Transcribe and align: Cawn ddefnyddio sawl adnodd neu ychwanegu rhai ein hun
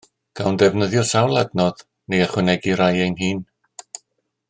Cawn 0.37 0.55
ddefnyddio 0.61 1.03
sawl 1.09 1.41
adnodd 1.43 1.83
neu 2.13 2.25
ychwanegu 2.29 2.75
rhai 2.81 2.93
ein 3.09 3.19
hun 3.23 3.45